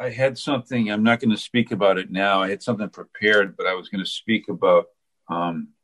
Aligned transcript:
I 0.00 0.10
had 0.10 0.38
something. 0.38 0.90
I'm 0.90 1.02
not 1.02 1.20
going 1.20 1.30
to 1.30 1.36
speak 1.36 1.72
about 1.72 1.98
it 1.98 2.10
now. 2.10 2.42
I 2.42 2.50
had 2.50 2.62
something 2.62 2.88
prepared, 2.88 3.56
but 3.56 3.66
I 3.66 3.74
was 3.74 3.88
going 3.88 4.04
to 4.04 4.10
speak 4.10 4.48
about. 4.48 4.86
Um, 5.28 5.74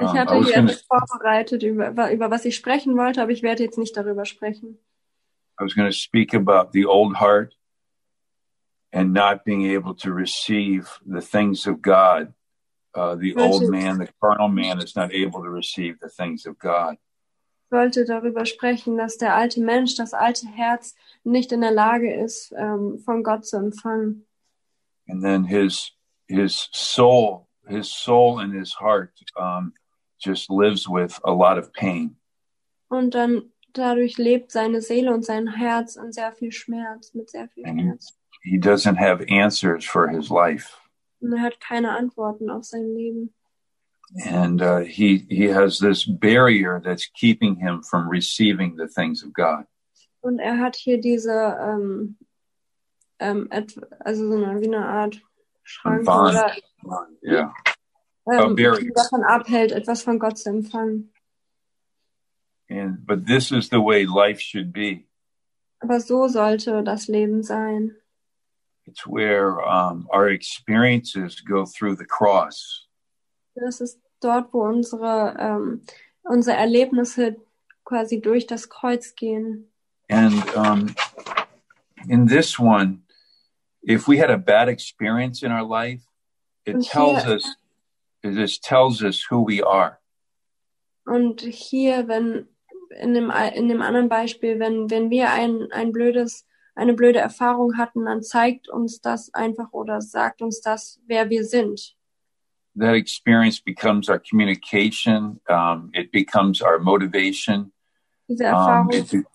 Ich 0.00 0.08
um, 0.08 0.16
I 0.16 0.20
hatte 0.20 0.34
was 0.34 0.46
hier 0.46 0.54
going 0.56 0.66
to. 0.66 0.72
etwas 0.72 0.86
vorbereitet, 0.88 1.62
über, 1.62 2.10
über 2.10 2.30
was 2.30 2.44
ich 2.44 2.56
sprechen 2.56 2.96
wollte, 2.96 3.22
aber 3.22 3.30
ich 3.30 3.42
werde 3.42 3.62
jetzt 3.62 3.78
nicht 3.78 3.96
darüber 3.96 4.24
sprechen. 4.24 4.78
I 5.60 5.62
was 5.62 5.74
going 5.74 5.88
to 5.88 5.96
speak 5.96 6.34
about 6.34 6.72
the 6.72 6.84
old 6.84 7.16
heart 7.16 7.54
and 8.92 9.12
not 9.12 9.44
being 9.44 9.66
able 9.66 9.94
to 9.94 10.12
receive 10.12 10.88
the 11.06 11.20
things 11.20 11.66
of 11.66 11.80
God. 11.80 12.34
Uh, 12.92 13.14
the 13.16 13.36
old 13.36 13.68
man, 13.70 13.98
the 13.98 14.08
carnal 14.20 14.48
man, 14.48 14.80
is 14.80 14.96
not 14.96 15.12
able 15.12 15.42
to 15.42 15.50
receive 15.50 15.98
the 16.00 16.08
things 16.08 16.44
of 16.46 16.58
God. 16.58 16.96
Wollte 17.74 18.04
darüber 18.04 18.46
sprechen, 18.46 18.96
dass 18.96 19.18
der 19.18 19.34
alte 19.34 19.60
Mensch, 19.60 19.96
das 19.96 20.14
alte 20.14 20.46
Herz 20.46 20.94
nicht 21.24 21.50
in 21.50 21.60
der 21.60 21.72
Lage 21.72 22.14
ist, 22.14 22.54
ähm, 22.56 22.98
von 23.04 23.24
Gott 23.24 23.44
zu 23.44 23.56
empfangen. 23.56 24.26
And 25.08 25.22
then 25.22 25.44
his 25.44 25.90
his 26.28 26.68
soul, 26.72 27.48
his 27.66 27.88
soul 27.88 28.38
and 28.40 28.54
his 28.54 28.74
heart 28.80 29.10
um, 29.36 29.74
just 30.18 30.48
lives 30.50 30.88
with 30.88 31.20
a 31.24 31.32
lot 31.32 31.58
of 31.58 31.72
pain. 31.72 32.16
Und 32.88 33.14
dann 33.14 33.52
dadurch 33.72 34.18
lebt 34.18 34.52
seine 34.52 34.80
Seele 34.80 35.12
und 35.12 35.24
sein 35.24 35.48
Herz 35.48 35.96
in 35.96 36.12
sehr 36.12 36.32
viel 36.32 36.52
Schmerz, 36.52 37.12
mit 37.12 37.28
sehr 37.30 37.48
viel 37.48 37.66
Mhm. 37.66 37.80
Schmerz. 37.80 38.14
He 38.42 38.56
doesn't 38.58 38.98
have 38.98 39.24
answers 39.28 39.84
for 39.84 40.08
his 40.08 40.28
life. 40.30 40.68
Und 41.20 41.32
er 41.32 41.42
hat 41.42 41.58
keine 41.60 41.90
Antworten 41.90 42.50
auf 42.50 42.64
sein 42.64 42.86
Leben. 42.94 43.34
And 44.26 44.60
uh, 44.62 44.80
he 44.80 45.26
he 45.28 45.44
has 45.46 45.78
this 45.78 46.04
barrier 46.04 46.80
that's 46.84 47.06
keeping 47.14 47.56
him 47.56 47.82
from 47.82 48.08
receiving 48.08 48.76
the 48.76 48.86
things 48.88 49.22
of 49.22 49.32
God. 49.32 49.64
Und 50.20 50.38
er 50.38 50.58
hat 50.58 50.76
hier 50.76 51.00
diese, 51.00 51.30
ähm, 51.60 52.16
ähm, 53.18 53.48
also 54.00 54.26
so 54.30 54.36
eine, 54.44 54.60
wie 54.60 54.66
eine 54.68 54.86
Art 54.86 55.20
Schranke 55.64 56.04
Bond. 56.04 56.34
oder 56.34 56.56
Yeah, 57.22 57.52
A 58.26 58.44
ähm, 58.44 58.56
barrier. 58.56 58.80
die 58.80 58.92
davon 58.94 59.22
abhält, 59.24 59.72
etwas 59.72 60.02
von 60.02 60.18
Gott 60.18 60.38
zu 60.38 60.48
empfangen. 60.50 61.10
and 62.70 63.04
but 63.06 63.26
this 63.26 63.52
is 63.52 63.68
the 63.68 63.80
way 63.80 64.06
life 64.06 64.40
should 64.40 64.72
be. 64.72 65.06
Aber 65.80 66.00
so 66.00 66.28
sollte 66.28 66.82
das 66.82 67.08
Leben 67.08 67.42
sein. 67.42 67.94
It's 68.86 69.06
where 69.06 69.60
um, 69.60 70.06
our 70.10 70.28
experiences 70.28 71.40
go 71.40 71.64
through 71.66 71.96
the 71.96 72.06
cross, 72.06 72.86
Das 73.54 73.80
ist 73.80 74.00
dort, 74.20 74.52
wo 74.52 74.62
unsere, 74.64 75.36
ähm, 75.38 75.82
unsere 76.22 76.56
Erlebnisse 76.56 77.36
quasi 77.84 78.20
durch 78.20 78.46
das 78.46 78.68
Kreuz 78.68 79.14
gehen. 79.14 79.70
and 80.10 80.54
um, 80.54 80.94
in 82.08 82.26
this 82.26 82.58
one, 82.58 83.02
if 83.82 84.06
we 84.06 84.18
had 84.18 84.30
a 84.30 84.38
bad 84.38 84.68
experience 84.68 85.42
in 85.42 85.50
our 85.50 85.64
life, 85.64 86.02
it 86.66 86.74
And 86.74 86.84
tells 86.84 87.26
us 87.26 87.56
it 88.22 88.34
just 88.34 88.62
tells 88.62 89.02
us 89.02 89.22
who 89.30 89.42
we 89.42 89.62
are. 89.62 89.98
Und 91.06 91.42
hier, 91.42 92.08
wenn 92.08 92.48
in 93.00 93.12
dem, 93.12 93.30
in 93.54 93.68
dem 93.68 93.82
anderen 93.82 94.08
Beispiel, 94.08 94.58
wenn, 94.58 94.90
wenn 94.90 95.10
wir 95.10 95.30
ein, 95.30 95.68
ein 95.72 95.92
blödes, 95.92 96.46
eine 96.74 96.94
blöde 96.94 97.18
Erfahrung 97.18 97.76
hatten, 97.76 98.04
dann 98.06 98.22
zeigt 98.22 98.68
uns 98.68 99.00
das 99.00 99.32
einfach 99.34 99.72
oder 99.72 100.00
sagt 100.00 100.42
uns 100.42 100.60
das, 100.60 101.00
wer 101.06 101.28
wir 101.28 101.44
sind. 101.44 101.96
That 102.76 102.94
experience 102.94 103.60
becomes 103.60 104.08
our 104.08 104.18
communication. 104.18 105.40
Um, 105.48 105.90
it 105.94 106.12
becomes 106.12 106.60
our 106.62 106.78
motivation. 106.78 107.72
Diese 108.28 108.44
Um, 108.44 108.88
Erfahrung, 108.90 108.92
it, 108.92 109.26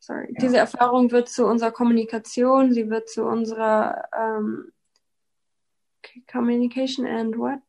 sorry, 0.00 0.34
diese 0.40 0.56
Erfahrung 0.56 1.10
wird 1.12 1.28
zu 1.28 1.46
unserer 1.46 1.70
Kommunikation, 1.70 2.72
sie 2.72 2.90
wird 2.90 3.08
zu 3.08 3.24
unserer 3.24 4.08
ähm, 4.12 4.72
Communication 6.26 7.06
and 7.06 7.36
what? 7.36 7.60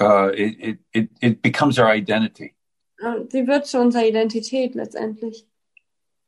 uh, 0.00 0.30
it, 0.34 0.56
it, 0.60 0.78
it, 0.92 1.10
it 1.20 1.42
becomes 1.42 1.78
our 1.78 1.90
identity. 1.90 2.54
Äh, 3.00 3.24
Sie 3.28 3.46
wird 3.46 3.66
zu 3.66 3.80
unserer 3.80 4.06
Identität 4.06 4.74
letztendlich. 4.74 5.46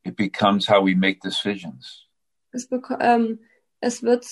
It 0.05 0.17
becomes 0.17 0.67
how 0.67 0.83
we 0.83 0.95
make 0.95 1.21
decisions. 1.21 2.07
Es, 2.53 2.69
ähm, 3.01 3.41
es 3.81 4.03
wird, 4.03 4.27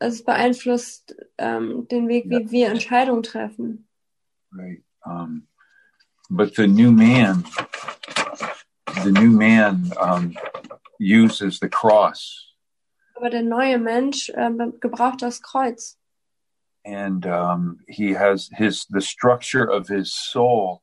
es 0.00 0.24
beeinflusst 0.24 1.14
ähm, 1.38 1.86
den 1.88 2.08
Weg, 2.08 2.28
wie 2.28 2.50
wir 2.50 2.68
Entscheidungen 2.68 3.22
treffen. 3.22 3.86
Right. 4.52 4.82
Um, 5.04 5.46
but 6.28 6.54
the 6.56 6.66
new 6.66 6.90
man, 6.90 7.44
the 9.04 9.12
new 9.12 9.30
man 9.30 9.92
um, 10.00 10.36
uses 10.98 11.58
the 11.60 11.68
cross 11.68 12.46
Aber 13.14 13.30
der 13.30 13.42
neue 13.42 13.78
Mensch 13.78 14.32
ähm, 14.34 14.74
gebraucht 14.80 15.22
das 15.22 15.40
Kreuz. 15.42 15.98
and 16.84 17.26
um, 17.26 17.78
he 17.88 18.12
has 18.12 18.48
his, 18.56 18.86
the 18.90 19.00
structure 19.00 19.70
of 19.70 19.88
his 19.88 20.14
soul 20.14 20.82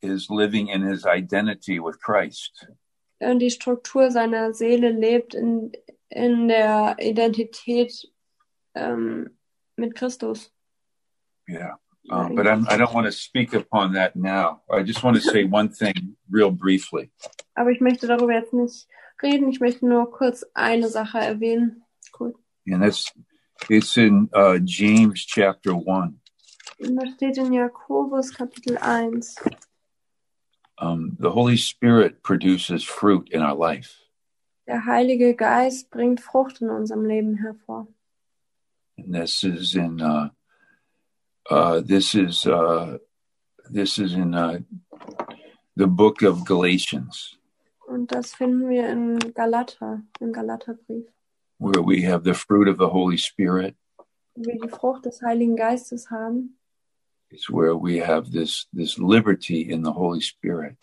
is 0.00 0.30
living 0.30 0.68
in 0.68 0.82
his 0.82 1.04
identity 1.06 1.78
with 1.78 2.00
Christ. 2.00 2.66
Und 3.20 3.38
die 3.38 3.50
Struktur 3.50 4.10
seiner 4.10 4.52
Seele 4.52 4.90
lebt 4.90 5.34
in, 5.34 5.72
in 6.08 6.48
der 6.48 6.96
Identität 6.98 7.92
ähm, 8.74 9.30
mit 9.76 9.94
Christus. 9.94 10.50
Yeah. 11.48 11.74
Um, 12.10 12.34
but 12.34 12.46
I'm, 12.46 12.66
I 12.68 12.76
don't 12.76 12.92
want 12.92 13.06
to 13.06 13.12
speak 13.12 13.54
upon 13.54 13.92
that 13.92 14.16
now. 14.16 14.62
I 14.70 14.82
just 14.82 15.02
want 15.04 15.16
to 15.16 15.22
say 15.22 15.44
one 15.58 15.68
thing 15.68 16.16
real 16.28 16.50
briefly. 16.50 17.10
Aber 17.54 17.70
ich 17.70 17.80
möchte 17.80 18.06
darüber 18.06 18.32
jetzt 18.32 18.52
nicht 18.52 18.88
reden. 19.22 19.48
Ich 19.48 19.60
möchte 19.60 19.86
nur 19.86 20.10
kurz 20.10 20.44
eine 20.54 20.88
Sache 20.88 21.18
erwähnen. 21.18 21.84
Gut. 22.10 22.34
And 22.66 22.82
that's, 22.82 23.12
it's 23.68 23.96
in 23.96 24.28
uh, 24.34 24.58
James 24.64 25.24
chapter 25.26 25.74
1. 25.74 26.14
Und 26.78 26.96
da 26.96 27.06
steht 27.06 27.38
in 27.38 27.52
Jakobus 27.52 28.34
Kapitel 28.34 28.76
1. 28.78 29.36
Um, 30.78 31.16
the 31.20 31.30
Holy 31.30 31.56
Spirit 31.56 32.24
produces 32.24 32.82
fruit 32.82 33.28
in 33.30 33.40
our 33.40 33.54
life. 33.54 34.00
Der 34.66 34.84
Heilige 34.86 35.34
Geist 35.34 35.90
bringt 35.90 36.20
Frucht 36.20 36.60
in 36.60 36.70
unserem 36.70 37.04
Leben 37.04 37.36
hervor. 37.36 37.86
And 38.98 39.14
this 39.14 39.42
is 39.44 39.74
in, 39.74 40.00
uh, 40.00 40.28
uh, 41.50 41.80
this 41.80 42.14
is, 42.14 42.46
uh, 42.46 42.98
this 43.70 43.98
is 43.98 44.14
in 44.14 44.34
uh, 44.34 44.60
the 45.76 45.86
book 45.86 46.22
of 46.22 46.44
Galatians, 46.44 47.36
Und 47.88 48.10
das 48.12 48.34
finden 48.34 48.68
wir 48.70 48.88
in 48.88 49.18
Galater, 49.34 50.02
im 50.20 50.32
Galaterbrief. 50.32 51.06
where 51.58 51.82
we 51.82 52.02
have 52.02 52.24
the 52.24 52.34
fruit 52.34 52.66
of 52.68 52.76
the 52.78 52.88
Holy 52.88 53.16
Spirit. 53.16 53.74
Wo 54.34 54.44
wir 54.44 54.58
die 54.60 54.68
Frucht 54.68 55.04
des 55.04 55.20
Heiligen 55.22 55.56
Geistes 55.56 56.10
haben. 56.10 56.56
It's 57.30 57.48
where 57.50 57.76
we 57.76 57.98
have 57.98 58.30
this, 58.32 58.66
this 58.72 58.98
liberty 58.98 59.70
in 59.70 59.82
the 59.84 59.92
Holy 59.92 60.20
Spirit, 60.20 60.76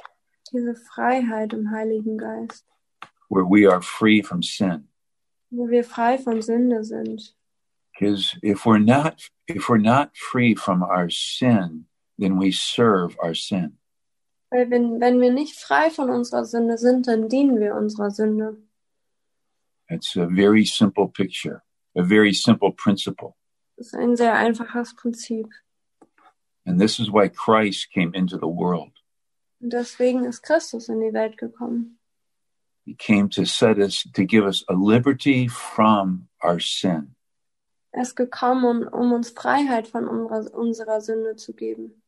Diese 0.51 0.75
Freiheit 0.75 1.53
im 1.53 1.69
Heiligen 1.71 2.17
Geist. 2.17 2.65
where 3.29 3.45
we 3.45 3.65
are 3.67 3.81
free 3.81 4.21
from 4.23 4.41
sin. 4.41 4.87
Wo 5.51 5.67
wir 5.69 5.83
frei 5.83 6.17
von 6.17 6.41
Sünde 6.41 6.83
sind. 6.83 7.35
Because 7.99 8.37
if 8.41 8.65
we're 8.65 8.79
not, 8.79 9.19
if 9.47 9.67
we're 9.67 9.77
not 9.77 10.15
free 10.15 10.55
from 10.55 10.83
our 10.83 11.09
sin, 11.09 11.85
then 12.17 12.37
we 12.37 12.51
serve 12.51 13.17
our 13.21 13.33
sin. 13.33 13.77
Weil 14.51 14.69
wenn, 14.69 14.99
wenn 15.01 15.19
wir 15.19 15.31
nicht 15.31 15.59
frei 15.59 15.89
von 15.89 16.09
unserer 16.09 16.45
Sünde 16.45 16.77
sind, 16.77 17.07
dann 17.07 17.27
dienen 17.27 17.59
wir 17.59 17.75
unserer 17.75 18.09
Sünde. 18.09 18.57
It's 19.89 20.15
a 20.15 20.27
very 20.27 20.65
simple 20.65 21.09
picture, 21.09 21.63
a 21.95 22.03
very 22.03 22.33
simple 22.33 22.71
principle. 22.71 23.35
Das 23.75 23.88
ist 23.88 23.95
ein 23.95 24.15
sehr 24.15 24.33
einfaches 24.33 24.95
Prinzip. 24.95 25.49
And 26.65 26.79
this 26.79 26.99
is 26.99 27.11
why 27.11 27.27
Christ 27.27 27.91
came 27.93 28.13
into 28.13 28.38
the 28.38 28.47
world. 28.47 28.93
Und 29.59 29.73
deswegen 29.73 30.23
ist 30.23 30.41
Christus 30.41 30.88
in 30.88 31.01
die 31.01 31.13
Welt 31.13 31.38
gekommen. 31.38 31.99
He 32.85 32.95
came 32.95 33.29
to 33.29 33.45
set 33.45 33.77
us, 33.77 34.03
to 34.13 34.23
give 34.23 34.45
us 34.45 34.63
a 34.69 34.74
liberty 34.74 35.47
from 35.47 36.29
our 36.41 36.59
sin. 36.59 37.15
Er 37.91 38.03
ist 38.03 38.15
gekommen, 38.15 38.88
um, 38.88 39.12
uns 39.13 39.31
Freiheit 39.31 39.88
von 39.88 40.07
unserer, 40.07 40.53
unserer 40.53 41.01
Sünde 41.01 41.36
zu 41.36 41.53
geben. 41.53 42.00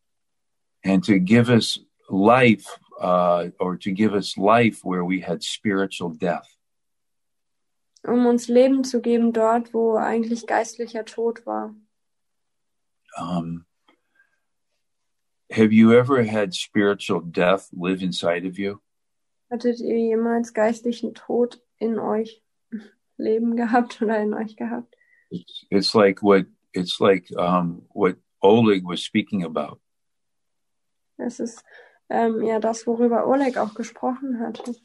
and 0.83 1.03
to 1.03 1.19
give 1.19 1.49
us 1.49 1.79
life, 2.09 2.67
uh, 2.99 3.49
or 3.59 3.77
to 3.77 3.91
give 3.91 4.13
us 4.13 4.37
life 4.37 4.83
where 4.83 5.05
we 5.05 5.19
had 5.19 5.43
spiritual 5.43 6.09
death. 6.09 6.47
Um 8.03 8.25
uns 8.25 8.47
Leben 8.47 8.83
zu 8.83 8.99
geben 8.99 9.31
dort, 9.31 9.73
wo 9.73 9.95
eigentlich 9.95 10.47
geistlicher 10.47 11.05
Tod 11.05 11.45
war. 11.45 11.75
Um, 13.19 13.65
have 15.51 15.71
you 15.71 15.93
ever 15.93 16.23
had 16.23 16.55
spiritual 16.55 17.21
death 17.21 17.69
live 17.71 18.01
inside 18.01 18.45
of 18.45 18.57
you? 18.57 18.79
Hattet 19.51 19.79
ihr 19.81 19.97
jemals 19.97 20.53
geistlichen 20.53 21.13
Tod 21.13 21.61
in 21.77 21.99
euch 21.99 22.41
Leben 23.17 23.55
gehabt 23.55 24.01
oder 24.01 24.19
in 24.19 24.33
euch 24.33 24.55
gehabt? 24.55 24.95
It's, 25.31 25.65
it's 25.71 25.95
like 25.95 26.21
what 26.21 26.45
it's 26.73 26.99
like 26.99 27.27
um, 27.37 27.83
what 27.93 28.17
Oleg 28.41 28.83
was 28.83 29.03
speaking 29.03 29.43
about. 29.43 29.79
Das 31.17 31.39
ist 31.39 31.63
ähm, 32.09 32.43
ja 32.43 32.59
das, 32.59 32.85
worüber 32.85 33.27
Oleg 33.27 33.57
auch 33.57 33.73
gesprochen 33.73 34.39
hatte. 34.39 34.75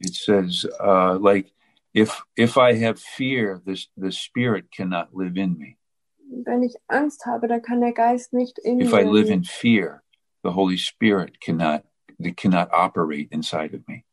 It 0.00 0.14
says, 0.14 0.64
uh, 0.80 1.18
like, 1.20 1.52
if 1.92 2.22
if 2.36 2.56
I 2.56 2.74
have 2.74 2.98
fear, 2.98 3.60
the 3.64 3.76
the 3.96 4.12
spirit 4.12 4.70
cannot 4.70 5.08
live 5.12 5.36
in 5.36 5.58
me. 5.58 5.76
Wenn 6.30 6.62
ich 6.62 6.76
Angst 6.88 7.26
habe, 7.26 7.48
dann 7.48 7.62
kann 7.62 7.80
der 7.80 7.92
Geist 7.92 8.32
nicht 8.32 8.58
in 8.58 8.80
If 8.80 8.92
mir 8.92 9.00
I 9.00 9.04
live 9.04 9.30
in 9.30 9.44
fear, 9.44 10.02
the 10.42 10.52
Holy 10.52 10.78
Spirit 10.78 11.40
cannot 11.40 11.84
they 12.18 12.32
cannot 12.32 12.68
operate 12.72 13.28
inside 13.32 13.74
of 13.74 13.86
me. 13.88 14.04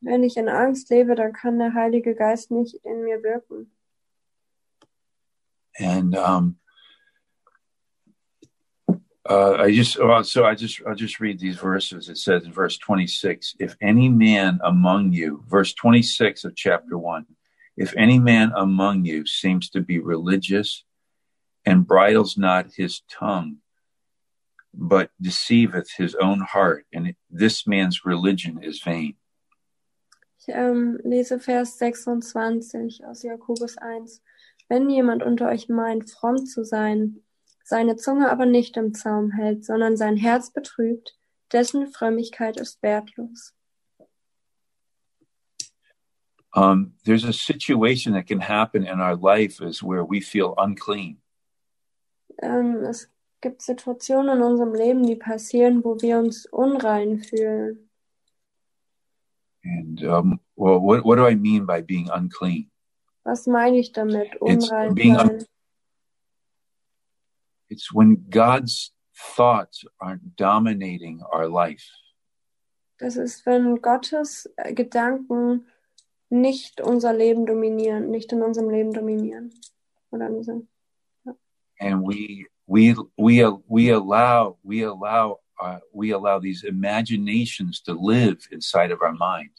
Wenn 0.00 0.22
ich 0.24 0.36
in 0.36 0.48
Angst 0.48 0.90
lebe, 0.90 1.14
dann 1.14 1.32
kann 1.32 1.58
der 1.58 1.74
Heilige 1.74 2.14
Geist 2.14 2.50
nicht 2.50 2.74
in 2.84 3.04
mir 3.04 3.22
wirken. 3.22 3.71
And 5.78 6.14
um, 6.16 6.56
uh, 9.28 9.54
I 9.54 9.72
just 9.72 9.98
well, 9.98 10.24
so 10.24 10.44
I 10.44 10.54
just 10.54 10.82
I'll 10.86 10.94
just 10.94 11.20
read 11.20 11.38
these 11.38 11.56
verses. 11.56 12.08
It 12.08 12.18
says 12.18 12.44
in 12.44 12.52
verse 12.52 12.76
26, 12.78 13.56
if 13.60 13.76
any 13.80 14.08
man 14.08 14.58
among 14.64 15.12
you, 15.12 15.44
verse 15.48 15.72
26 15.74 16.44
of 16.44 16.56
chapter 16.56 16.98
one, 16.98 17.26
if 17.76 17.94
any 17.96 18.18
man 18.18 18.52
among 18.56 19.04
you 19.04 19.24
seems 19.26 19.70
to 19.70 19.80
be 19.80 19.98
religious 19.98 20.84
and 21.64 21.86
bridles 21.86 22.36
not 22.36 22.72
his 22.76 23.02
tongue, 23.08 23.58
but 24.74 25.10
deceiveth 25.20 25.90
his 25.96 26.14
own 26.16 26.40
heart, 26.40 26.86
and 26.92 27.14
this 27.30 27.66
man's 27.66 28.04
religion 28.04 28.62
is 28.62 28.80
vain. 28.80 29.14
Ich 30.44 30.52
ähm, 30.52 30.98
lese 31.04 31.38
Vers 31.38 31.78
26 31.78 33.04
aus 33.04 33.22
Jakobus 33.22 33.76
1. 33.78 34.20
Wenn 34.68 34.88
jemand 34.88 35.22
unter 35.22 35.48
euch 35.48 35.68
meint, 35.68 36.10
fromm 36.10 36.46
zu 36.46 36.64
sein, 36.64 37.22
seine 37.64 37.96
Zunge 37.96 38.30
aber 38.30 38.46
nicht 38.46 38.76
im 38.76 38.94
Zaum 38.94 39.30
hält, 39.30 39.64
sondern 39.64 39.96
sein 39.96 40.16
Herz 40.16 40.52
betrügt, 40.52 41.16
dessen 41.52 41.88
Frömmigkeit 41.88 42.58
ist 42.58 42.82
wertlos. 42.82 43.54
Um, 46.54 46.92
there's 47.04 47.24
a 47.24 47.32
situation 47.32 48.12
that 48.12 48.26
can 48.26 48.40
happen 48.40 48.84
in 48.84 49.00
our 49.00 49.16
life 49.16 49.62
is 49.62 49.82
where 49.82 50.04
we 50.04 50.20
feel 50.20 50.54
unclean. 50.58 51.22
Ähm, 52.42 52.84
es 52.84 53.08
gibt 53.40 53.62
Situationen 53.62 54.36
in 54.36 54.42
unserem 54.42 54.74
Leben, 54.74 55.06
die 55.06 55.16
passieren, 55.16 55.82
wo 55.82 56.00
wir 56.02 56.18
uns 56.18 56.44
unrein 56.46 57.20
fühlen. 57.20 57.88
And 59.64 60.02
um, 60.02 60.40
well, 60.56 60.80
what 60.80 61.04
what 61.04 61.16
do 61.16 61.26
I 61.26 61.36
mean 61.36 61.64
by 61.64 61.80
being 61.80 62.10
unclean? 62.10 62.71
Was 63.24 63.46
meine 63.46 63.78
ich 63.78 63.92
damit, 63.92 64.36
unrein 64.40 64.96
sein? 64.96 65.46
It's 67.68 67.92
when 67.94 68.28
God's 68.30 68.92
thoughts 69.36 69.86
aren't 69.98 70.36
dominating 70.36 71.22
our 71.32 71.48
life. 71.48 71.84
Das 72.98 73.16
ist, 73.16 73.46
wenn 73.46 73.80
Gottes 73.80 74.48
äh, 74.56 74.74
Gedanken 74.74 75.66
nicht 76.28 76.80
unser 76.80 77.12
Leben 77.12 77.46
dominieren, 77.46 78.10
nicht 78.10 78.32
in 78.32 78.42
unserem 78.42 78.70
Leben 78.70 78.92
dominieren. 78.92 79.52
Oder 80.10 80.28
in 80.28 80.34
unserem- 80.36 80.68
and 81.80 82.02
we 82.06 82.46
we 82.66 82.94
we 83.16 83.42
we 83.68 83.90
allow 83.90 84.56
we 84.62 84.84
allow 84.84 85.40
uh, 85.60 85.78
we 85.92 86.12
allow 86.12 86.38
these 86.38 86.64
imaginations 86.64 87.82
to 87.82 87.92
live 87.92 88.46
inside 88.50 88.92
of 88.92 89.00
our 89.02 89.12
mind 89.12 89.50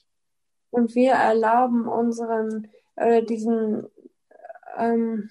Und 0.71 0.95
wir 0.95 1.11
erlauben 1.11 1.87
unseren, 1.87 2.67
äh, 2.95 3.23
diesen, 3.23 3.87
ähm, 4.77 5.29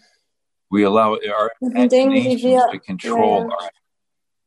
we 0.70 0.86
allow 0.86 1.14
our 1.14 1.50
Dingen, 1.60 2.14
die 2.14 2.42
wir, 2.42 2.66
to 2.70 2.78
control 2.78 3.48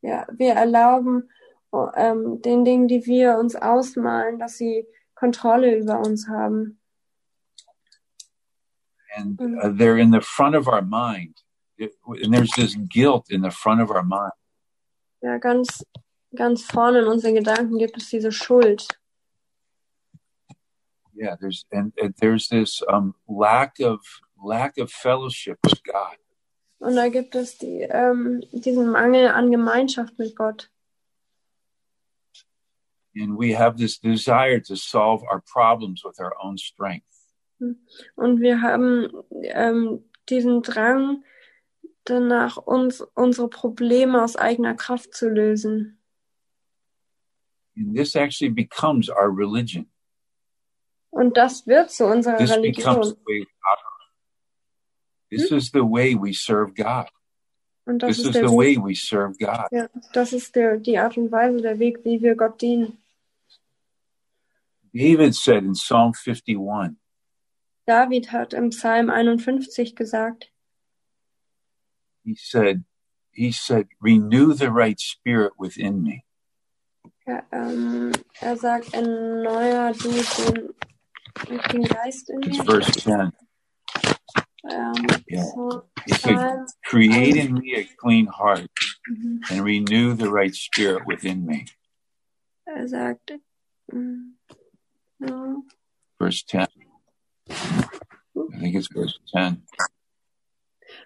ja, 0.01 0.21
ja, 0.21 0.27
wir 0.31 0.53
erlauben 0.53 1.29
oh, 1.71 1.89
ähm, 1.95 2.41
den 2.41 2.65
Dingen, 2.65 2.87
die 2.87 3.05
wir 3.05 3.37
uns 3.37 3.55
ausmalen, 3.55 4.39
dass 4.39 4.57
sie 4.57 4.87
Kontrolle 5.15 5.77
über 5.77 5.99
uns 5.99 6.27
haben. 6.27 6.79
and 9.17 9.39
uh, 9.39 9.69
they're 9.69 9.97
in 9.97 10.11
the 10.11 10.21
front 10.21 10.55
of 10.55 10.67
our 10.67 10.81
mind 10.81 11.41
It- 11.77 11.95
and 12.05 12.33
there's 12.33 12.51
this 12.51 12.75
guilt 12.89 13.29
in 13.29 13.41
the 13.41 13.51
front 13.51 13.81
of 13.81 13.89
our 13.89 14.03
mind 14.03 14.33
Ja, 15.21 15.37
ganz, 15.39 15.83
ganz 16.35 16.61
vorne 16.63 16.99
in 16.99 17.07
unseren 17.07 17.33
Gedanken 17.33 17.79
gibt 17.79 17.97
es 17.97 18.09
diese 18.09 18.31
Schuld. 18.31 18.87
Yeah 21.15 21.35
there's 21.39 21.65
and, 21.71 21.93
and 22.01 22.13
there's 22.19 22.47
this 22.49 22.81
um 22.89 23.15
lack 23.27 23.79
of 23.79 23.99
lack 24.43 24.77
of 24.77 24.91
fellowship 24.91 25.57
with 25.63 25.81
god 25.83 26.17
Und 26.77 26.97
da 26.97 27.07
gibt 27.07 27.33
es 27.35 27.57
die, 27.57 27.87
ähm, 27.89 28.43
diesen 28.51 28.91
Mangel 28.91 29.27
an 29.29 29.49
Gemeinschaft 29.49 30.19
mit 30.19 30.35
Gott. 30.35 30.69
and 33.15 33.37
we 33.37 33.53
have 33.53 33.77
this 33.77 33.97
desire 33.97 34.59
to 34.59 34.75
solve 34.75 35.23
our 35.23 35.41
problems 35.41 36.03
with 36.03 36.19
our 36.19 36.33
own 36.43 36.57
strength 36.57 37.05
Und 38.15 38.41
wir 38.41 38.61
haben 38.61 39.07
ähm, 39.43 40.03
diesen 40.29 40.61
Drang 40.61 41.23
danach, 42.03 42.57
uns 42.57 43.01
unsere 43.15 43.47
Probleme 43.49 44.21
aus 44.21 44.35
eigener 44.35 44.75
Kraft 44.75 45.13
zu 45.15 45.29
lösen. 45.29 45.97
and 47.77 47.95
this 47.95 48.15
actually 48.15 48.49
becomes 48.51 49.09
our 49.09 49.29
religion 49.31 49.87
Und 51.15 51.37
das 51.37 51.65
wird 51.65 51.91
zu 51.91 52.05
unserer 52.05 52.35
this 52.35 52.51
Religion. 52.51 53.15
This 55.31 55.49
is 55.49 55.71
the 55.71 55.81
way 55.81 56.13
we 56.13 56.33
serve 56.33 56.73
God. 56.75 57.07
Und 57.85 57.99
das 57.99 58.17
This 58.17 58.25
ist 58.25 58.35
is 58.35 58.41
the 58.41 58.53
way 58.53 58.75
we 58.75 58.93
serve 58.95 59.37
God. 59.37 59.71
ja, 59.71 59.87
das 60.11 60.33
ist 60.33 60.57
der, 60.57 60.77
die 60.77 60.97
Art 60.97 61.15
und 61.15 61.31
Weise, 61.31 61.61
der 61.61 61.79
Weg, 61.79 62.03
wie 62.03 62.21
wir 62.21 62.35
Gott 62.35 62.61
dienen. 62.61 62.97
David 64.93 65.35
said 65.35 65.63
in 65.63 65.73
Psalm 65.73 66.13
51, 66.13 66.97
David 67.85 68.33
hat 68.33 68.53
im 68.53 68.71
Psalm 68.71 69.09
51 69.09 69.95
gesagt, 69.95 70.51
he 72.25 72.35
said, 72.35 72.83
he 73.31 73.53
said, 73.53 73.87
renew 74.01 74.51
the 74.53 74.69
right 74.69 74.99
spirit 74.99 75.53
within 75.57 76.03
me. 76.03 76.23
ja, 77.25 77.41
ähm, 77.53 78.11
er 78.41 78.57
sagt, 78.57 78.93
erneuer 78.93 79.93
du 79.93 80.09
den, 80.09 80.69
den 81.71 81.83
Geist 81.83 82.29
in 82.29 82.43
It's 82.43 82.57
verse 82.63 82.91
10. 82.91 83.31
Ähm, 84.69 85.07
Yeah. 85.27 85.43
so, 85.43 85.83
He 86.05 86.13
said, 86.13 86.65
create 86.85 87.35
in 87.35 87.53
me 87.53 87.75
a 87.75 87.83
clean 87.97 88.27
heart 88.27 88.69
mhm. 89.09 89.39
and 89.49 89.63
renew 89.63 90.13
the 90.13 90.29
right 90.29 90.53
spirit 90.55 91.05
within 91.05 91.45
me. 91.45 91.65
sagt, 92.85 93.31
mm, 93.91 94.31
Verse 96.19 96.43
10. 96.43 96.67
I 97.49 98.59
think 98.59 98.75
it's 98.75 98.87
verse 98.87 99.19
10. 99.33 99.63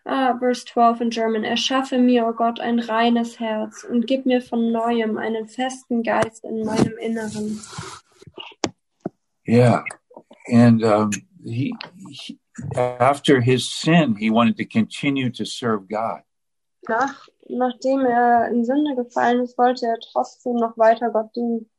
Ah, 0.06 0.34
verse 0.40 0.64
12 0.66 1.02
in 1.02 1.10
German. 1.10 1.44
Erschaffe 1.44 1.98
mir, 1.98 2.26
o 2.26 2.34
Gott, 2.34 2.60
ein 2.60 2.80
reines 2.80 3.40
Herz 3.40 3.84
und 3.84 4.08
gib 4.08 4.26
mir 4.26 4.42
von 4.42 4.72
neuem 4.72 5.18
einen 5.18 5.48
festen 5.48 6.04
Geist 6.04 6.44
in 6.44 6.64
meinem 6.64 6.98
Inneren. 6.98 7.60
Yeah. 9.48 9.84
And 10.52 10.84
um, 10.84 11.12
he, 11.44 11.76
he, 12.10 12.40
after 12.76 13.42
his 13.42 13.70
sin, 13.72 14.16
he 14.16 14.30
wanted 14.30 14.58
to 14.58 14.66
continue 14.66 15.30
to 15.32 15.46
serve 15.46 15.88
God. 15.88 16.22
Nach, 16.88 17.28
nachdem 17.50 18.06
er 18.06 18.48
in 18.50 18.64
Sünde 18.66 18.96
gefallen 18.96 19.42
ist, 19.42 19.58
wollte 19.58 19.86
er 19.86 20.00
trotzdem 20.12 20.56
noch 20.56 20.78
weiter 20.78 21.10
Gott 21.12 21.36
dienen. 21.36 21.70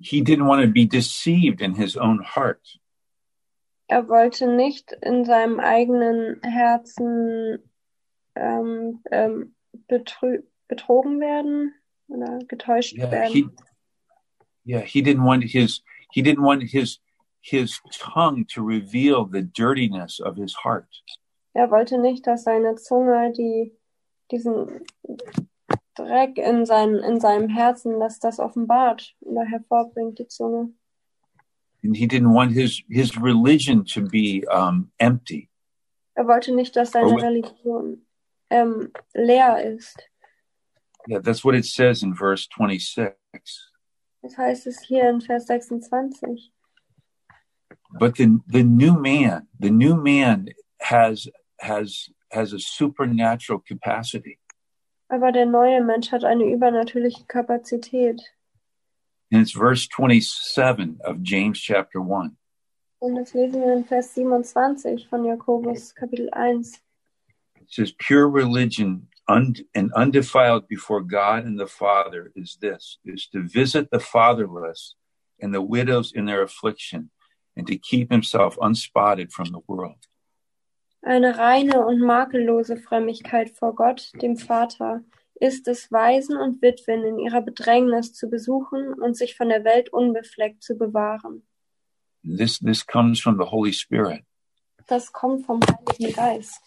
He 0.00 0.20
didn't 0.22 0.46
want 0.46 0.62
to 0.62 0.68
be 0.70 0.84
deceived 0.86 1.60
in 1.62 1.74
his 1.74 1.96
own 1.96 2.22
heart. 2.22 2.78
Er 3.88 4.08
wollte 4.08 4.46
nicht 4.48 4.92
in 5.02 5.24
seinem 5.24 5.60
eigenen 5.60 6.40
Herzen 6.42 7.58
ähm, 8.34 9.00
ähm, 9.10 9.54
betrogen 10.68 11.20
werden 11.20 11.72
oder 12.08 12.38
getäuscht 12.48 12.94
Yeah, 12.96 13.10
werden. 13.10 13.32
he, 13.32 13.48
yeah, 14.64 14.80
he 14.80 15.00
didn't 15.02 15.24
want 15.24 15.44
his 15.44 15.82
he 16.12 16.22
didn't 16.22 16.44
want 16.44 16.62
his 16.70 16.98
his 17.40 17.80
tongue 17.92 18.44
to 18.54 18.62
reveal 18.62 19.24
the 19.24 19.42
dirtiness 19.42 20.18
of 20.20 20.36
his 20.36 20.54
heart. 20.64 20.88
Er 21.54 21.70
wollte 21.70 21.98
nicht, 21.98 22.26
dass 22.26 22.44
seine 22.44 22.74
Zunge 22.74 23.32
die, 23.32 23.72
diesen 24.30 24.84
Dreck 25.94 26.36
in, 26.36 26.66
sein, 26.66 26.96
in 26.96 27.20
seinem 27.20 27.48
Herzen, 27.48 27.98
dass 28.00 28.18
das 28.18 28.38
offenbart 28.38 29.14
oder 29.20 29.44
hervorbringt, 29.44 30.18
die 30.18 30.26
Zunge. 30.28 30.74
And 31.82 31.96
he 31.96 32.06
didn't 32.06 32.34
want 32.34 32.52
his 32.52 32.82
his 32.88 33.16
religion 33.16 33.84
to 33.84 34.02
be 34.02 34.44
um, 34.50 34.90
empty. 34.98 35.48
Er 36.14 36.26
wollte 36.26 36.52
nicht, 36.54 36.74
dass 36.74 36.92
seine 36.92 37.12
Oh. 37.12 37.16
Religion 37.16 38.06
ähm, 38.50 38.90
leer 39.14 39.62
ist. 39.62 39.96
Yeah, 41.08 41.20
that's 41.20 41.44
what 41.44 41.54
it 41.54 41.64
says 41.64 42.02
in 42.02 42.14
verse 42.14 42.48
26. 42.48 43.14
Das 44.26 44.36
heißt 44.36 44.66
es 44.66 44.80
hier 44.80 45.08
in 45.08 45.20
Vers 45.20 45.46
26. 45.46 46.52
But 47.96 48.16
the 48.16 48.40
the 48.48 48.64
new 48.64 48.92
man, 48.92 49.46
the 49.60 49.70
new 49.70 49.94
man 49.94 50.48
has 50.80 51.28
has 51.60 52.10
has 52.32 52.52
a 52.52 52.58
supernatural 52.58 53.60
capacity. 53.60 54.40
Aber 55.08 55.30
der 55.30 55.46
neue 55.46 55.80
Mensch 55.80 56.10
hat 56.10 56.24
eine 56.24 56.44
übernatürliche 56.44 57.24
Kapazität. 57.28 58.20
And 59.30 59.42
it's 59.42 59.52
verse 59.52 59.86
27 59.86 61.00
of 61.04 61.18
James 61.22 61.60
chapter 61.60 62.00
1. 62.00 62.32
Und 62.98 63.14
das 63.14 63.32
lesen 63.32 63.62
wir 63.62 63.74
in 63.74 63.84
Vers 63.84 64.12
27 64.14 65.08
von 65.08 65.24
Jakobus 65.24 65.94
Kapitel 65.94 66.28
1. 66.32 66.82
It 67.60 67.70
says, 67.70 67.92
Pure 67.92 68.28
religion 68.28 69.06
un- 69.28 69.54
and 69.74 69.92
undefiled 69.94 70.68
before 70.68 71.02
God 71.02 71.44
and 71.44 71.58
the 71.58 71.66
Father 71.66 72.32
is 72.34 72.56
this, 72.60 72.98
is 73.04 73.28
to 73.32 73.42
visit 73.42 73.90
the 73.90 74.00
fatherless 74.00 74.94
and 75.40 75.52
the 75.52 75.62
widows 75.62 76.12
in 76.14 76.26
their 76.26 76.42
affliction 76.42 77.10
and 77.56 77.66
to 77.66 77.76
keep 77.76 78.10
himself 78.10 78.56
unspotted 78.60 79.32
from 79.32 79.46
the 79.46 79.60
world. 79.66 80.06
Eine 81.02 81.38
reine 81.38 81.86
und 81.86 82.00
makellose 82.00 82.76
Frömmigkeit 82.76 83.50
vor 83.50 83.74
Gott, 83.74 84.10
dem 84.20 84.36
Vater, 84.36 85.04
ist 85.40 85.68
es, 85.68 85.92
Waisen 85.92 86.36
und 86.36 86.62
Witwen 86.62 87.04
in 87.04 87.18
ihrer 87.18 87.42
Bedrängnis 87.42 88.12
zu 88.12 88.28
besuchen 88.28 88.94
und 88.94 89.16
sich 89.16 89.36
von 89.36 89.48
der 89.48 89.64
Welt 89.64 89.92
unbefleckt 89.92 90.62
zu 90.62 90.76
bewahren. 90.76 91.46
This, 92.24 92.58
this 92.58 92.84
comes 92.84 93.20
from 93.20 93.38
the 93.38 93.44
Holy 93.44 93.72
Spirit. 93.72 94.24
Das 94.88 95.12
kommt 95.12 95.46
vom 95.46 95.60
Heiligen 95.60 96.12
Geist. 96.12 96.60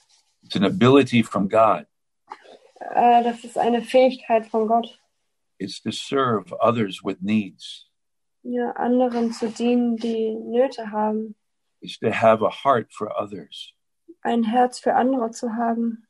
It's 0.43 0.55
an 0.55 0.63
ability 0.63 1.21
from 1.21 1.49
God. 1.49 1.85
Äh, 2.79 3.24
das 3.24 3.43
ist 3.43 3.57
eine 3.57 3.81
Fähigkeit 3.81 4.45
von 4.48 4.67
Gott, 4.67 5.00
It's 5.57 5.81
to 5.81 5.91
serve 5.91 6.53
others 6.62 7.01
with 7.03 7.17
needs. 7.21 7.86
ja, 8.43 8.71
anderen 8.71 9.33
zu 9.33 9.50
dienen, 9.50 9.98
die 9.98 10.33
Nöte 10.36 10.91
haben, 10.91 11.36
It's 11.81 12.00
to 12.00 12.12
have 12.12 12.41
a 12.45 12.50
heart 12.50 12.91
for 12.93 13.09
others. 13.19 13.74
ein 14.21 14.43
Herz 14.43 14.79
für 14.79 14.95
andere 14.95 15.31
zu 15.31 15.53
haben, 15.55 16.05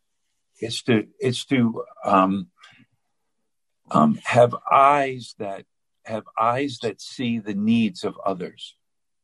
It's 0.62 0.84
to, 0.84 1.04
it's 1.20 1.46
to, 1.48 1.84
um, 2.04 2.52
um, 3.92 4.20
have 4.26 4.54
eyes 4.70 5.34
that, 5.40 5.66
have 6.06 6.26
eyes 6.38 6.78
that 6.80 7.00
see 7.00 7.40
the 7.40 7.56
needs 7.56 8.04
of 8.04 8.18
others. 8.26 8.76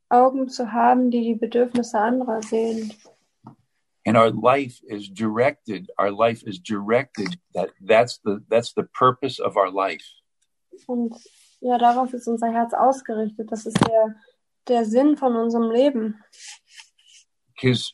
Augen 0.09 0.47
zu 0.49 0.71
haben, 0.71 1.11
die 1.11 1.21
die 1.21 1.35
Bedürfnisse 1.35 1.99
anderer 1.99 2.41
sehen. 2.41 2.93
And 4.05 4.15
our 4.17 4.29
life 4.31 4.79
is 4.87 5.09
directed 5.09 5.89
our 5.97 6.11
life 6.11 6.43
is 6.45 6.59
directed 6.59 7.37
that 7.53 7.69
that's 7.81 8.19
the 8.23 8.39
that's 8.49 8.73
the 8.73 8.83
purpose 8.97 9.39
of 9.39 9.55
our 9.57 9.71
life 9.71 10.05
Und 10.87 11.15
ja, 11.61 11.77
darauf 11.77 12.13
ist 12.13 12.27
unser 12.27 12.51
Herz 12.51 12.73
ausgerichtet. 12.73 13.49
Das 13.51 13.65
ist 13.65 13.79
der, 13.87 14.15
der 14.67 14.83
Sinn 14.85 15.15
von 15.17 15.35
unserem 15.35 15.71
Leben. 15.71 16.15
because 17.55 17.93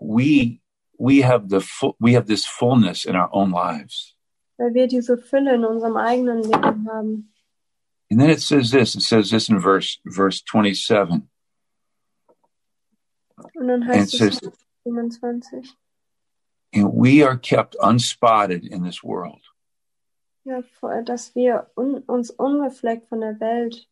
we 0.00 0.60
we 0.98 1.22
have 1.22 1.48
the 1.48 1.60
full, 1.60 1.94
we 2.00 2.14
have 2.14 2.26
this 2.26 2.44
fullness 2.44 3.04
in 3.04 3.14
our 3.16 3.28
own 3.32 3.50
lives 3.52 4.14
Weil 4.58 4.74
wir 4.74 4.86
diese 4.88 5.16
Fülle 5.18 5.54
in 5.54 5.64
unserem 5.64 5.96
eigenen 5.96 6.42
Leben 6.42 6.88
haben. 6.90 7.32
and 8.10 8.20
then 8.20 8.28
it 8.30 8.40
says 8.40 8.70
this 8.70 8.94
it 8.96 9.02
says 9.02 9.30
this 9.30 9.48
in 9.48 9.60
verse 9.60 9.98
verse 10.04 10.42
27 10.42 11.28
Und 13.54 13.68
dann 13.68 13.82
and 13.84 14.02
it 14.02 14.10
says 14.10 14.40
27. 14.84 15.42
and 16.74 16.92
we 16.92 17.22
are 17.22 17.36
kept 17.38 17.74
unspotted 17.80 18.64
in 18.64 18.82
this 18.84 19.02
world 19.02 19.40
Ja, 20.46 20.62
dass 21.06 21.34
wir 21.34 21.70
un, 21.74 22.02
uns 22.06 22.30
unbefleckt 22.30 23.08
von 23.08 23.20
der 23.20 23.40
Welt 23.40 23.88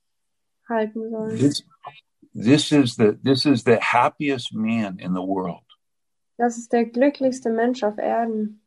halten 0.69 1.11
sollen. 1.11 1.39
this 1.39 1.65
this 2.35 2.73
is 2.73 2.95
the 2.97 3.17
this 3.25 3.45
is 3.47 3.65
the 3.65 3.79
happiest 3.81 4.53
man 4.55 4.99
in 4.99 5.15
the 5.15 5.23
world 5.23 5.65
Das 6.39 6.57
ist 6.59 6.73
der 6.73 6.85
glücklichste 6.87 7.51
Mensch 7.51 7.83
auf 7.83 7.99
Erden. 7.99 8.61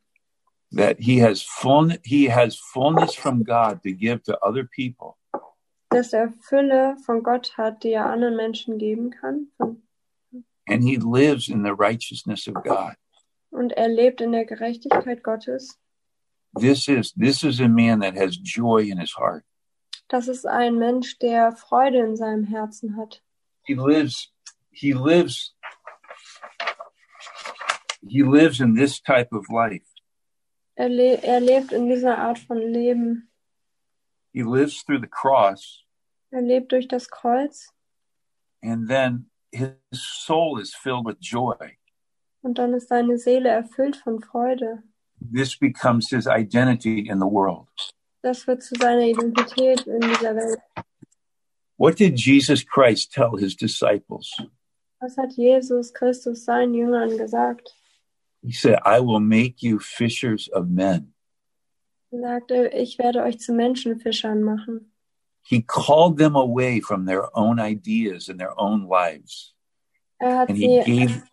that 0.71 0.97
he 0.99 1.21
has 1.21 1.41
full 1.43 1.95
he 2.03 2.27
has 2.31 2.55
fullness 2.57 3.13
from 3.15 3.43
god 3.43 3.81
to 3.83 3.91
give 3.93 4.23
to 4.23 4.33
other 4.41 4.63
people 4.75 5.15
Dass 5.91 6.11
er 6.13 6.33
Fülle 6.41 6.97
von 7.05 7.21
Gott 7.23 7.55
hat, 7.57 7.83
die 7.83 7.91
er 7.93 8.07
anderen 8.07 8.35
Menschen 8.35 8.77
geben 8.79 9.11
kann. 9.11 9.47
Von- 9.55 9.81
and 10.67 10.83
he 10.83 10.97
lives 10.97 11.47
in 11.49 11.63
the 11.63 11.73
righteousness 11.73 12.47
of 12.47 12.55
god 12.63 12.95
Und 13.51 13.71
er 13.77 13.87
lebt 13.87 14.19
in 14.21 14.31
der 14.33 14.45
Gerechtigkeit 14.45 15.23
Gottes. 15.23 15.77
this 16.59 16.87
is 16.87 17.13
this 17.13 17.43
is 17.43 17.59
a 17.59 17.67
man 17.67 17.99
that 18.01 18.15
has 18.15 18.37
joy 18.37 18.83
in 18.89 18.97
his 18.99 19.13
heart 19.17 19.43
Das 20.09 20.27
ist 20.27 20.45
ein 20.45 20.77
Mensch, 20.77 21.17
der 21.19 21.51
Freude 21.51 21.99
in 21.99 22.15
seinem 22.15 22.43
Herzen 22.45 22.95
hat. 22.97 23.21
he 23.63 23.73
lives 23.75 24.31
he 24.71 24.93
lives 24.93 25.53
he 28.07 28.21
lives 28.23 28.59
in 28.59 28.75
this 28.75 28.99
type 29.01 29.29
of 29.31 29.45
life 29.49 29.83
Er, 30.77 30.89
le 30.89 31.17
er 31.23 31.39
lebt 31.39 31.71
in 31.71 31.87
dieser 31.87 32.17
Art 32.17 32.37
von 32.37 32.57
Leben. 32.59 33.29
he 34.33 34.43
lives 34.43 34.83
through 34.83 34.99
the 35.01 35.07
cross 35.07 35.83
Er 36.31 36.41
lebt 36.41 36.71
durch 36.71 36.87
das 36.87 37.09
Kreuz 37.09 37.69
and 38.61 38.89
then 38.89 39.27
his 39.55 39.69
soul 39.93 40.59
is 40.59 40.73
filled 40.75 41.05
with 41.05 41.17
joy 41.19 41.55
und 42.41 42.57
dann 42.57 42.73
ist 42.73 42.89
seine 42.89 43.17
Seele 43.17 43.49
erfüllt 43.49 43.95
von 43.95 44.21
Freude. 44.21 44.83
this 45.33 45.57
becomes 45.57 46.09
his 46.09 46.27
identity 46.27 47.07
in 47.07 47.19
the 47.19 47.25
world 47.25 47.67
Das 48.21 48.45
wird 48.47 48.63
zu 48.63 48.75
seiner 48.79 49.01
Identität 49.05 49.85
in 49.87 50.01
dieser 50.01 50.35
Welt. 50.35 50.59
what 51.77 51.97
did 51.97 52.17
jesus 52.19 52.63
christ 52.65 53.11
tell 53.13 53.37
his 53.37 53.55
disciples 53.55 54.31
Was 54.99 55.17
hat 55.17 55.33
Jesus 55.37 55.93
Christus 55.93 56.45
seinen 56.45 56.73
Jüngern 56.73 57.17
gesagt? 57.17 57.73
he 58.41 58.51
said 58.51 58.79
i 58.85 58.99
will 58.99 59.19
make 59.19 59.55
you 59.61 59.79
fishers 59.79 60.49
of 60.53 60.67
men 60.67 61.11
Er 62.11 62.21
sagte, 62.21 62.67
ich 62.73 62.97
werde 62.97 63.23
euch 63.23 63.39
zu 63.39 63.51
Menschenfischern 63.53 64.41
machen. 64.41 64.89
He 65.47 65.61
called 65.61 66.17
them 66.17 66.35
away 66.35 66.79
from 66.81 67.05
their 67.05 67.29
own 67.37 67.59
ideas 67.59 68.29
and 68.29 68.39
their 68.39 68.53
own 68.59 68.87
lives 68.87 69.53
Er 70.21 70.35
hat 70.35 70.49
and 70.49 70.57
he 70.57 70.81
sie, 70.83 70.83
gave 70.83 71.23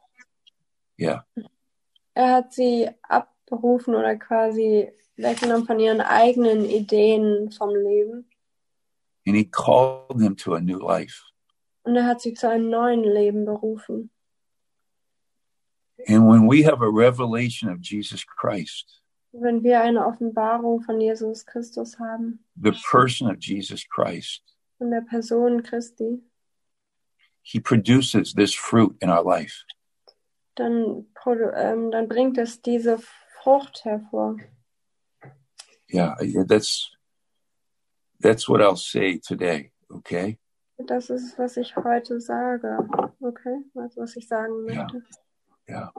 yeah 0.99 1.21
er 2.15 2.27
hat 2.35 2.53
sie 2.53 2.89
abberufen 3.09 3.95
oder 3.95 4.17
quasi 4.17 4.91
weggenommen 5.17 5.67
von 5.67 5.79
ihren 5.81 6.01
eigenen 6.01 6.65
Ideen 6.65 7.51
vom 7.53 7.71
Leben. 7.75 8.25
and 9.27 9.37
he 9.37 9.45
called 9.45 10.19
them 10.19 10.35
to 10.37 10.55
a 10.55 10.61
new 10.61 10.79
life 10.79 11.23
Und 11.85 11.97
er 11.97 12.05
hat 12.07 12.21
sie 12.21 12.35
zu 12.35 12.49
einem 12.49 12.71
neuen 12.71 13.03
Leben 13.03 13.45
berufen. 13.45 14.11
And 16.07 16.29
when 16.29 16.47
we 16.47 16.63
have 16.63 16.81
a 16.81 16.89
revelation 16.89 17.69
of 17.69 17.81
Jesus 17.81 18.25
Christ, 18.25 19.02
Wenn 19.33 19.63
wir 19.63 19.81
eine 19.81 20.07
Offenbarung 20.07 20.83
von 20.83 21.01
Jesus 21.01 21.47
Christus 21.47 21.99
haben, 21.99 22.45
the 22.55 22.73
person 22.91 23.31
of 23.31 23.37
Jesus 23.41 23.87
Christ, 23.89 24.43
von 24.79 24.91
der 24.91 25.01
Person 25.03 25.63
Christi, 25.63 26.23
he 27.43 27.59
produces 27.59 28.35
this 28.35 28.55
fruit 28.55 28.95
in 29.01 29.11
our 29.11 29.25
life. 29.25 29.65
dann, 30.55 31.07
ähm, 31.55 31.91
dann 31.91 32.09
bringt 32.09 32.39
es 32.39 32.61
diese 32.63 32.99
Frucht 33.43 33.85
hervor. 33.85 34.37
Yeah, 35.89 36.17
that's 36.47 36.91
that's 38.21 38.49
what 38.49 38.61
I'll 38.61 38.77
say 38.77 39.19
today, 39.19 39.73
okay? 39.91 40.39
Das 40.79 41.11
ist, 41.11 41.39
was 41.39 41.57
ich 41.57 41.77
heute 41.77 42.21
sage. 42.21 42.79
Okay, 43.21 43.65
was, 43.75 43.97
was 43.97 44.17
ich 44.17 44.27
sagen 44.27 44.65
möchte. 44.65 45.03
Yeah. 45.69 45.93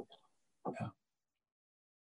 Yeah. 0.65 0.93